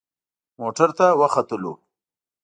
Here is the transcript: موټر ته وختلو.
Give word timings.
موټر 0.59 0.89
ته 0.97 1.07
وختلو. 1.21 1.73